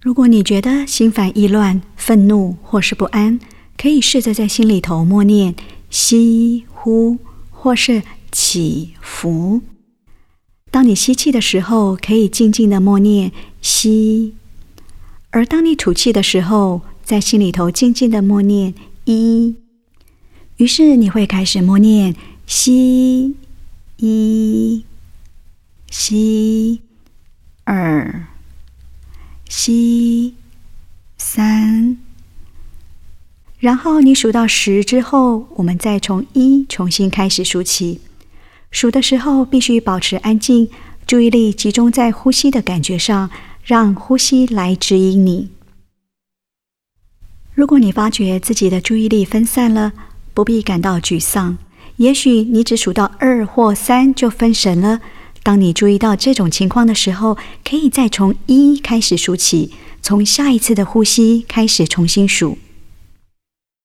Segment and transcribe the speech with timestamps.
[0.00, 3.40] 如果你觉得心烦意乱、愤怒或是不安，
[3.76, 5.54] 可以试着在心里头默念
[5.90, 7.18] 吸、呼，
[7.50, 9.62] 或是起伏。
[10.70, 14.32] 当你吸气的时候，可以静静的默念吸；
[15.30, 18.74] 而当你吐气的时候，在心里头静静的默念
[19.06, 19.56] 一。
[20.58, 22.14] 于是你会开始默念
[22.46, 23.34] 吸
[23.96, 24.84] 一、
[25.90, 26.80] 吸
[27.64, 28.26] 二、
[29.48, 30.34] 吸
[31.16, 31.96] 三。
[33.58, 38.00] 然后你数到十之后，我们再从一重新开始数起。
[38.70, 40.68] 数的时候必须保持安静，
[41.06, 43.30] 注意力集中在呼吸的感觉上，
[43.64, 45.48] 让呼吸来指引你。
[47.54, 49.92] 如果你发觉自己的注意力分散了，
[50.34, 51.56] 不必感到沮丧。
[51.96, 55.00] 也许你只数到二或三就分神了。
[55.46, 59.70] 当你注意到这种情况的时候，可以再从一开始数起，
[60.02, 62.58] 从下一次的呼吸开始重新数。